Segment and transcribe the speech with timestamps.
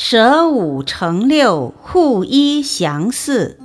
[0.00, 3.58] 舍五乘六，互一详四。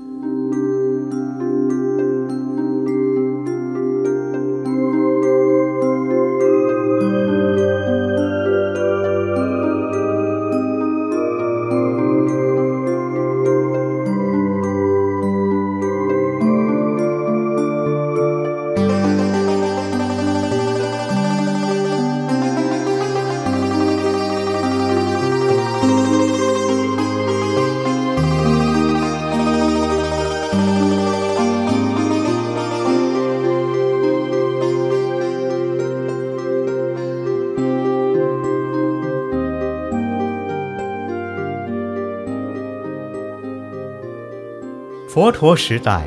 [45.23, 46.05] 佛陀时代，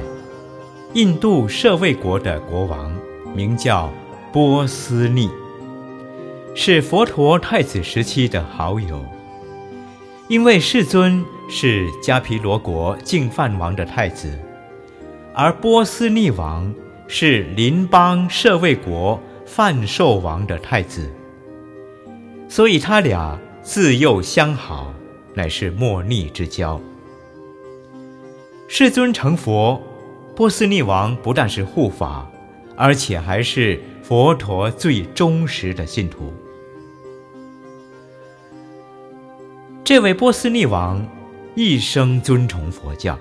[0.92, 2.94] 印度舍卫国的国王
[3.34, 3.90] 名叫
[4.30, 5.30] 波斯匿，
[6.54, 9.02] 是佛陀太子时期的好友。
[10.28, 14.38] 因为世尊是迦毗罗国净饭王的太子，
[15.32, 16.70] 而波斯匿王
[17.08, 21.10] 是邻邦舍卫国范寿王的太子，
[22.50, 24.92] 所以他俩自幼相好，
[25.32, 26.78] 乃是莫逆之交。
[28.68, 29.80] 世尊成佛，
[30.34, 32.28] 波斯匿王不但是护法，
[32.76, 36.34] 而且还是佛陀最忠实的信徒。
[39.84, 41.06] 这位波斯匿王
[41.54, 43.16] 一生尊崇佛教，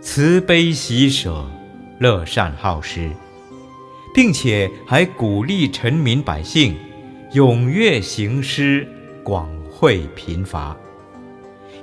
[0.00, 1.44] 慈悲喜舍，
[1.98, 3.10] 乐善好施，
[4.14, 6.74] 并且还鼓励臣民百姓
[7.34, 8.88] 踊跃行施，
[9.22, 10.74] 广惠贫乏。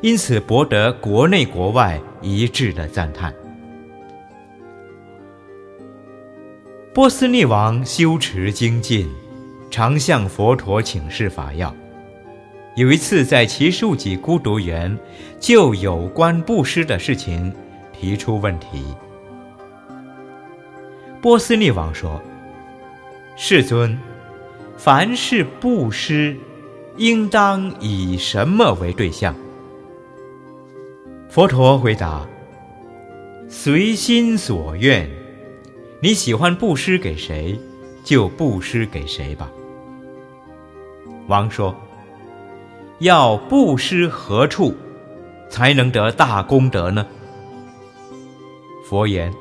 [0.01, 3.33] 因此博得国内国外一致的赞叹。
[6.93, 9.09] 波斯匿王修持精进，
[9.69, 11.73] 常向佛陀请示法要。
[12.75, 14.97] 有一次在奇树给孤独园，
[15.39, 17.53] 就有关布施的事情
[17.91, 18.83] 提出问题。
[21.21, 22.21] 波斯匿王说
[23.35, 23.97] ：“世尊，
[24.77, 26.35] 凡是布施，
[26.97, 29.35] 应当以什么为对象？”
[31.31, 32.27] 佛陀回答
[33.47, 35.09] ：“随心所愿，
[36.01, 37.57] 你喜欢布施给谁，
[38.03, 39.49] 就布施给谁吧。”
[41.27, 41.73] 王说
[42.99, 44.75] ：“要布施何处，
[45.49, 47.07] 才能得大功德呢？”
[48.83, 49.33] 佛言：“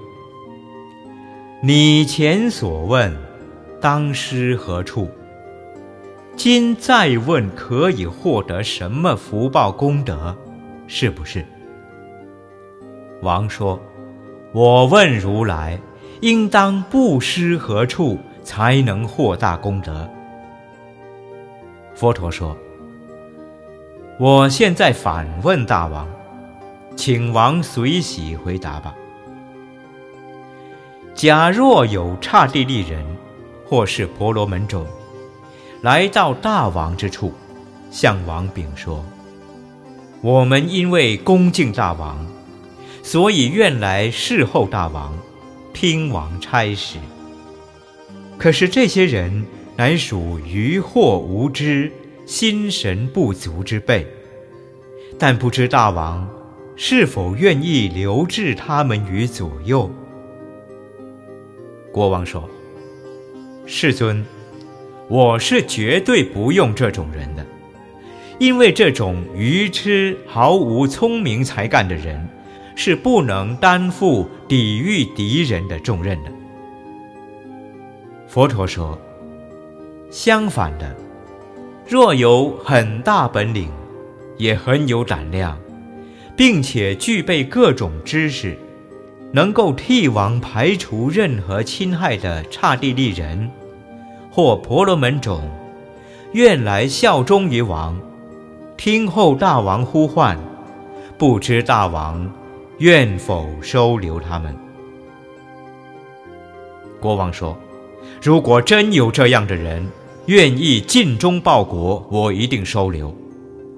[1.61, 3.13] 你前所问，
[3.81, 5.11] 当施何处？
[6.37, 10.37] 今再问，可以获得什么福报功德？
[10.87, 11.45] 是不是？”
[13.23, 13.79] 王说
[14.53, 15.79] ：“我问如来，
[16.21, 20.09] 应当布施何处，才能获大功德？”
[21.95, 22.57] 佛陀说
[24.19, 26.09] ：“我现在反问大王，
[26.97, 28.95] 请王随喜回答吧。
[31.15, 33.05] 假若有刹帝利人，
[33.67, 34.87] 或是婆罗门种，
[35.83, 37.35] 来到大王之处，
[37.91, 39.05] 向王禀说：
[40.23, 42.19] 我们因为恭敬大王。”
[43.03, 45.17] 所以愿来侍候大王，
[45.73, 46.99] 听王差使。
[48.39, 49.45] 可是这些人
[49.77, 51.91] 乃属愚惑无知、
[52.27, 54.07] 心神不足之辈，
[55.19, 56.29] 但不知大王
[56.77, 59.91] 是否愿意留置他们于左右。
[61.93, 62.49] 国王说
[63.67, 64.25] ：“世尊，
[65.09, 67.45] 我是绝对不用这种人的，
[68.39, 72.27] 因为这种愚痴、毫无聪明才干的人。”
[72.83, 76.31] 是不能担负抵御敌人的重任的。
[78.27, 78.99] 佛陀说
[80.11, 80.97] ：“相反的，
[81.87, 83.69] 若有很大本领，
[84.39, 85.59] 也很有胆量，
[86.35, 88.57] 并且具备各种知识，
[89.31, 93.51] 能够替王排除任何侵害的刹帝利人
[94.31, 95.43] 或婆罗门种，
[96.33, 98.01] 愿来效忠于王，
[98.79, 100.39] 听候大王呼唤，
[101.19, 102.27] 不知大王。”
[102.81, 104.57] 愿否收留他们？
[106.99, 107.55] 国王说
[108.23, 109.87] ：“如果真有这样的人，
[110.25, 113.15] 愿意尽忠报国，我一定收留，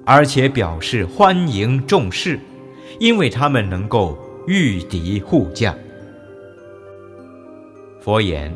[0.06, 2.38] 而且表示欢迎重视，
[3.00, 4.16] 因为他们能够
[4.46, 5.74] 御敌护驾。”
[8.00, 8.54] 佛言：“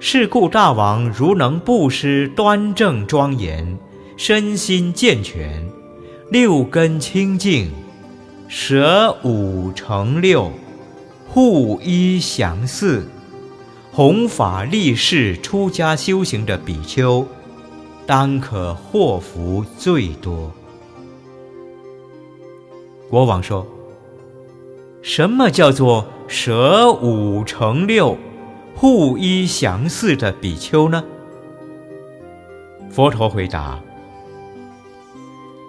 [0.00, 3.78] 是故大王如能布施端正庄严，
[4.16, 5.64] 身心健全，
[6.32, 7.70] 六根清净。”
[8.52, 10.50] 舍五成六，
[11.28, 13.06] 互依详似，
[13.92, 17.24] 弘法立世出家修行的比丘，
[18.06, 20.52] 当可获福最多。
[23.08, 23.64] 国王说
[25.00, 28.18] ：“什么叫做舍五成六，
[28.74, 31.04] 互依相似的比丘呢？”
[32.90, 33.78] 佛陀回答：“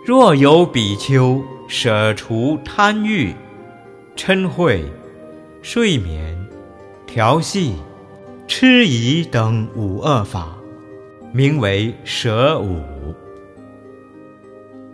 [0.04, 1.40] 若有比丘
[1.74, 3.34] 舍除贪欲、
[4.18, 4.84] 嗔恚、
[5.62, 6.38] 睡眠、
[7.08, 7.76] 调戏、
[8.46, 10.58] 痴疑等五恶法，
[11.32, 12.76] 名为舍五；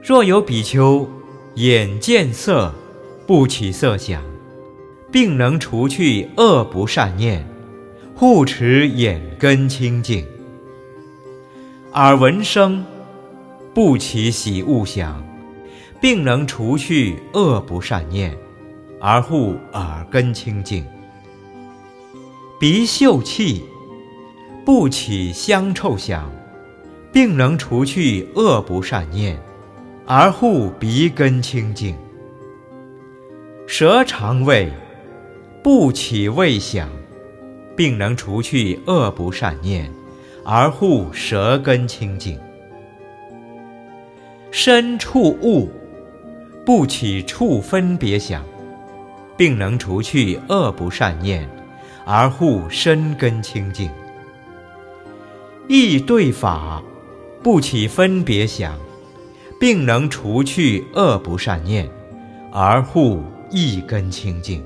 [0.04, 1.08] 若有比丘，
[1.56, 2.72] 眼见色，
[3.26, 4.22] 不起色想，
[5.12, 7.44] 并能除去恶不善念，
[8.14, 10.24] 护持眼根清净；
[11.94, 12.86] 耳闻声，
[13.74, 15.27] 不起喜恶想，
[16.00, 18.38] 并能除去恶不善念，
[19.00, 20.84] 而护耳根清净；
[22.60, 23.64] 鼻嗅气，
[24.66, 26.32] 不起香臭想，
[27.12, 29.40] 并能除去恶不善念。
[30.10, 31.94] 而护鼻根清净，
[33.68, 34.72] 舌尝味
[35.62, 36.90] 不起味想，
[37.76, 39.92] 并能除去恶不善念，
[40.46, 42.40] 而护舌根清净。
[44.50, 45.70] 身触物
[46.68, 48.44] 不起处分别想，
[49.38, 51.48] 并能除去恶不善念，
[52.06, 53.90] 而护身根清净。
[55.70, 56.84] 意对法
[57.42, 58.78] 不起分别想。
[59.60, 61.90] 并能除去恶不善念，
[62.52, 64.64] 而护一根清净。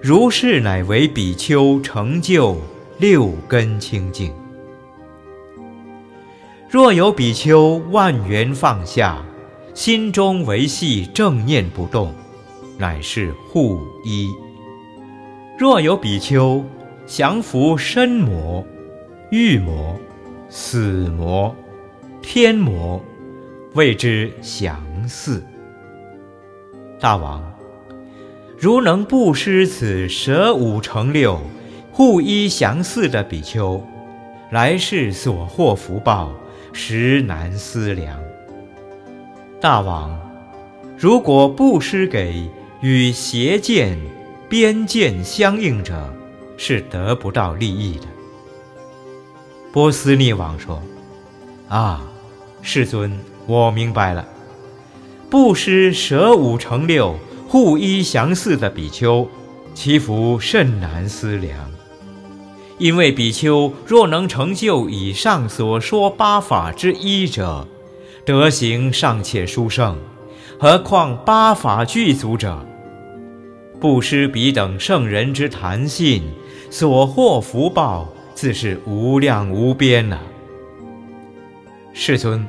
[0.00, 2.56] 如是乃为比丘成就
[2.98, 4.32] 六根清净。
[6.68, 9.24] 若有比丘万缘放下，
[9.74, 12.14] 心中维系正念不动，
[12.78, 14.28] 乃是护一。
[15.58, 16.64] 若有比丘
[17.06, 18.64] 降伏身魔、
[19.30, 19.98] 欲魔、
[20.48, 21.54] 死魔、
[22.20, 23.02] 天魔。
[23.74, 24.78] 谓之降
[25.08, 25.42] 四。
[27.00, 27.42] 大王，
[28.58, 31.40] 如能布施此舍五成六、
[31.90, 33.82] 护一降四的比丘，
[34.50, 36.30] 来世所获福报
[36.74, 38.20] 实难思量。
[39.62, 40.18] 大王，
[40.98, 42.50] 如果布施给
[42.80, 43.96] 与邪见、
[44.48, 46.12] 边见相应者，
[46.56, 48.06] 是得不到利益的。
[49.70, 50.82] 波斯匿王说
[51.70, 52.02] ：“啊，
[52.60, 53.16] 世尊。”
[53.46, 54.26] 我明白了，
[55.30, 57.14] 布施舍五成六、
[57.48, 59.28] 护一降四的比丘，
[59.74, 61.56] 其福甚难思量。
[62.78, 67.68] 因为比丘若能成就以上所说八法之一者，
[68.24, 69.98] 德行尚且殊胜，
[70.58, 72.64] 何况八法具足者？
[73.80, 76.22] 不施彼等圣人之谈信，
[76.70, 80.22] 所获福报自是无量无边了。
[81.92, 82.46] 世尊。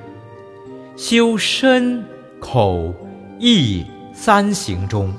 [0.95, 2.05] 修身、
[2.39, 2.93] 口、
[3.39, 3.83] 意
[4.13, 5.11] 三行中，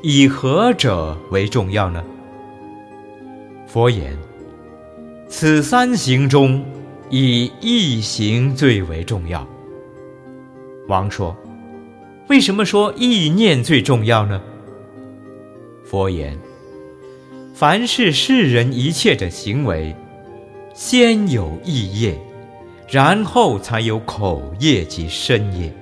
[0.00, 2.04] 以何者为重要呢？
[3.66, 4.16] 佛言：
[5.28, 6.64] 此三行中，
[7.10, 9.44] 以意行最为重要。
[10.88, 11.36] 王说：
[12.28, 14.40] 为什么说意念最重要呢？
[15.84, 16.38] 佛言：
[17.54, 19.94] 凡是世人一切的行为，
[20.74, 22.18] 先有意业。
[22.88, 25.74] 然后才有口业及身业，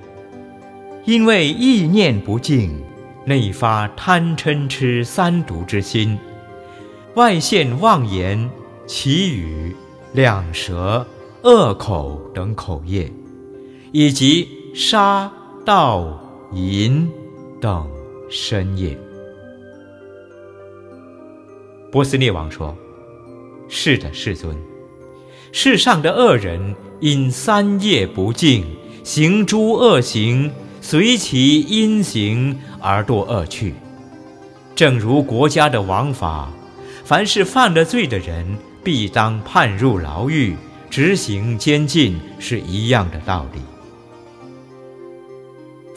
[1.05, 2.81] 因为意念不净，
[3.25, 6.17] 内发贪嗔痴三毒之心，
[7.13, 8.49] 外现妄言、
[8.87, 9.75] 绮语、
[10.13, 11.05] 两舌、
[11.43, 13.07] 恶口等口业，
[13.91, 15.31] 以及杀、
[15.65, 16.19] 盗、
[16.51, 17.09] 淫
[17.61, 17.89] 等
[18.29, 18.93] 深业。
[21.89, 22.75] 波斯匿王说
[23.69, 24.53] ：“是的，世尊。”
[25.53, 28.65] 世上的恶人因三业不净，
[29.01, 30.51] 行诸恶行，
[30.81, 33.73] 随其因行而堕恶趣。
[34.75, 36.51] 正如国家的王法，
[37.05, 38.45] 凡是犯了罪的人，
[38.83, 40.53] 必当判入牢狱，
[40.89, 43.61] 执行监禁，是一样的道理。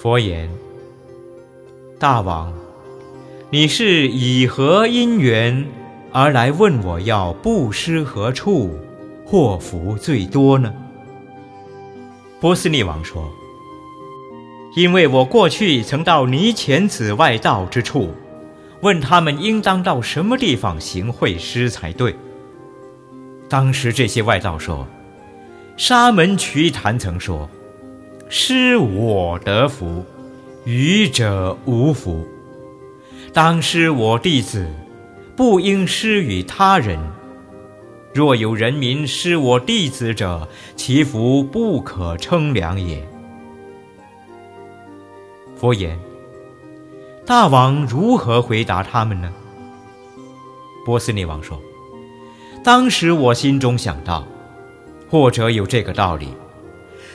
[0.00, 0.48] 佛言：
[1.98, 2.54] 大王，
[3.50, 5.66] 你是以何因缘
[6.12, 8.78] 而来问我要布施何处？
[9.24, 10.72] 祸福最多呢？
[12.38, 13.28] 波斯匿王说
[14.76, 18.14] ：“因为我过去曾到尼前子外道之处，
[18.82, 22.14] 问他们应当到什么地方行会师才对。
[23.48, 24.86] 当时这些外道说
[25.76, 27.50] ：‘沙门瞿昙曾说，
[28.30, 30.04] 失我得福，
[30.64, 32.26] 愚者无福。
[33.32, 34.68] 当失我弟子，
[35.34, 36.98] 不应施与他人。’”
[38.14, 43.06] 若有人民失我弟子者，其福不可称量也。
[45.54, 45.98] 佛言：
[47.24, 49.32] 大王如何回答他们呢？
[50.84, 51.60] 波斯匿王说
[52.64, 54.26] ：“当时我心中想到，
[55.08, 56.28] 或者有这个道理，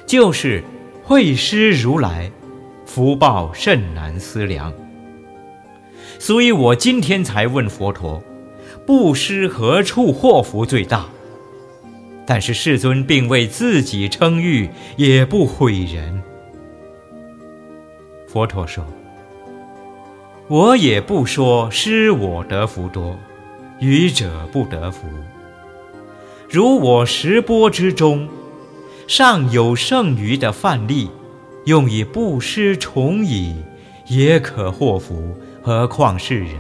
[0.06, 0.64] 就是
[1.04, 2.32] 会师如来，
[2.86, 4.74] 福报甚难思量。
[6.18, 8.24] 所以我今天才问佛陀，
[8.86, 11.06] 布施何处祸福最大？
[12.26, 16.24] 但是世尊并未自己称誉，也不毁人。
[18.28, 18.86] 佛陀说。”
[20.50, 23.18] 我也不说施我得福多，
[23.80, 25.08] 愚者不得福。
[26.50, 28.28] 如我十波之中，
[29.08, 31.10] 尚有剩余的饭粒，
[31.66, 33.56] 用以布施虫蚁，
[34.08, 36.58] 也可获福，何况是人？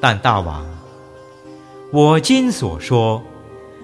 [0.00, 0.66] 但大王，
[1.90, 3.22] 我今所说，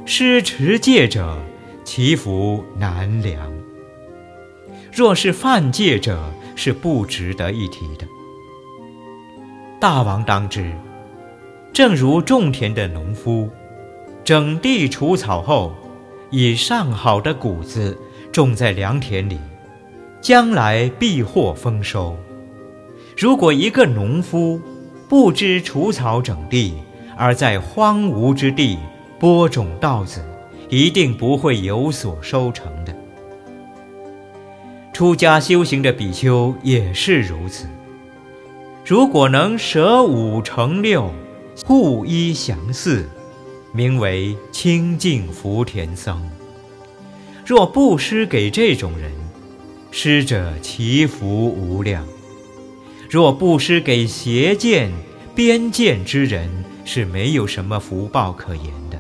[0.05, 1.39] 施持戒者，
[1.83, 3.51] 其福难量。
[4.93, 6.23] 若是犯戒者，
[6.57, 8.07] 是不值得一提的。
[9.81, 10.73] 大王当知，
[11.73, 13.49] 正如种田的农夫，
[14.23, 15.73] 整地除草后，
[16.31, 17.99] 以上好的谷子
[18.31, 19.39] 种在良田里，
[20.21, 22.17] 将来必获丰收。
[23.17, 24.61] 如果一个农夫
[25.09, 26.75] 不知除草整地，
[27.17, 28.79] 而在荒芜之地
[29.19, 30.25] 播种稻子，
[30.69, 32.95] 一定不会有所收成的。
[34.93, 37.67] 出家修行的比丘也是如此。
[38.85, 41.11] 如果能舍五成六，
[41.67, 43.09] 护一降四，
[43.73, 46.21] 名为清净福田僧。
[47.45, 49.13] 若布施给这种人，
[49.91, 52.05] 施者其福无量；
[53.09, 54.93] 若布施给邪见、
[55.35, 56.49] 边见之人，
[56.85, 58.99] 是没有什么福报可言的。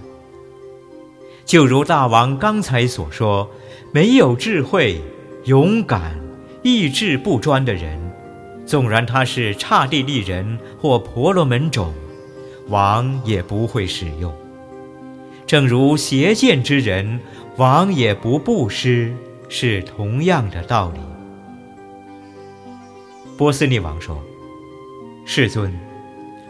[1.45, 3.51] 就如大王刚才所说，
[3.93, 5.01] 没有智慧。
[5.47, 6.15] 勇敢、
[6.63, 7.99] 意志不专的人，
[8.67, 11.95] 纵然他是刹帝利人或婆罗门种，
[12.69, 14.31] 王也不会使用。
[15.47, 17.21] 正如邪见之人，
[17.57, 19.15] 王也不布施，
[19.49, 21.01] 是同样的道理。
[23.37, 24.23] 波斯匿王说
[25.27, 25.73] ：“世尊，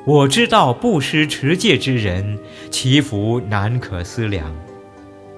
[0.04, 2.38] 我知道布施持戒之人，
[2.70, 4.54] 其福难可思量。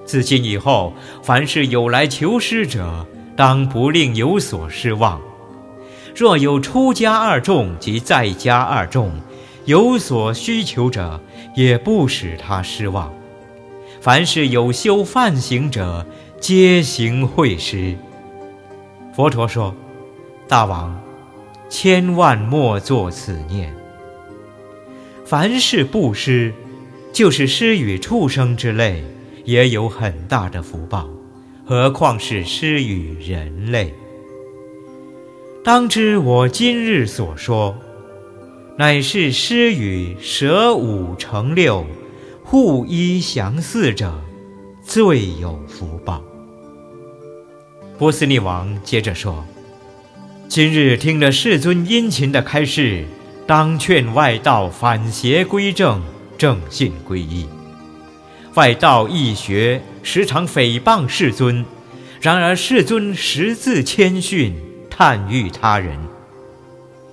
[0.05, 3.05] 自今以后，凡是有来求施者。”
[3.35, 5.19] 当不令有所失望。
[6.15, 9.11] 若有出家二众及在家二众
[9.65, 11.19] 有所需求者，
[11.55, 13.11] 也不使他失望。
[14.03, 16.05] 凡是有修梵行者，
[16.37, 17.95] 皆行会施。
[19.15, 19.73] 佛陀说
[20.45, 21.01] ：“大王，
[21.69, 23.73] 千万莫作此念。
[25.23, 26.53] 凡是布施，
[27.13, 29.01] 就是施与畜生之类，
[29.45, 31.09] 也有很大的福报。”
[31.63, 33.93] 何况是施与人类？
[35.63, 37.73] 当知我今日所说，
[38.77, 41.85] 乃是施与舍五成六、
[42.45, 44.13] 护一降四者，
[44.83, 46.21] 最有福报。
[47.97, 49.43] 波斯匿王接着说
[50.47, 53.05] ：“今日听了世尊殷勤的开示，
[53.47, 56.01] 当劝外道反邪归正，
[56.37, 57.47] 正信归一。”
[58.55, 61.65] 外道易学时常诽谤世尊，
[62.21, 64.53] 然而世尊识字谦逊，
[64.89, 65.97] 叹誉他人。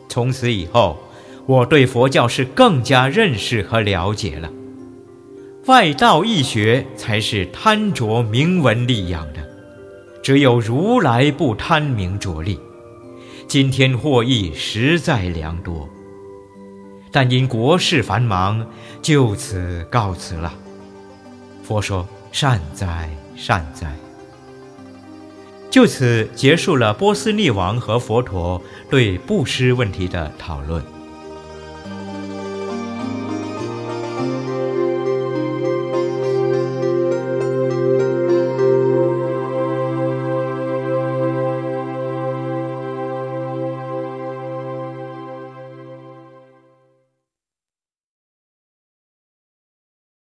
[0.08, 0.98] 从此以后，
[1.46, 4.50] 我对佛教是更加认识和了解了。
[5.66, 9.46] 外道义学才是贪着名闻利养的，
[10.22, 12.58] 只有如来不贪名着利，
[13.46, 15.86] 今天获益实在良多。
[17.12, 18.66] 但因国事繁忙，
[19.02, 20.54] 就此告辞了。
[21.62, 23.94] 佛说：“善哉，善哉。”
[25.68, 30.82] 就此结束了波斯匿王和佛陀对布施问题的讨论。